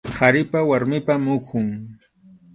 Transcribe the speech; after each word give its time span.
Qharipa 0.17 0.59
warmipa 0.69 1.13
muhun. 1.25 1.67